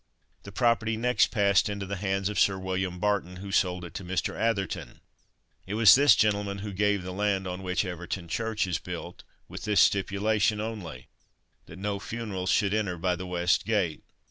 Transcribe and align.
The 0.41 0.51
property 0.51 0.97
next 0.97 1.27
passed 1.27 1.69
into 1.69 1.85
the 1.85 1.97
hands 1.97 2.27
of 2.27 2.39
Sir 2.39 2.57
William 2.57 2.97
Barton, 2.97 3.35
who 3.35 3.51
sold 3.51 3.85
it 3.85 3.93
to 3.93 4.03
Mr. 4.03 4.35
Atherton. 4.35 4.99
It 5.67 5.75
was 5.75 5.93
this 5.93 6.15
gentleman 6.15 6.57
who 6.57 6.73
gave 6.73 7.03
the 7.03 7.13
land 7.13 7.45
on 7.45 7.61
which 7.61 7.85
Everton 7.85 8.27
Church 8.27 8.65
is 8.65 8.79
built, 8.79 9.23
with 9.47 9.65
this 9.65 9.79
stipulation 9.79 10.59
only 10.59 11.07
that 11.67 11.77
no 11.77 11.99
funerals 11.99 12.49
should 12.49 12.73
enter 12.73 12.97
by 12.97 13.15
the 13.15 13.27
West 13.27 13.63
Gate. 13.63 14.01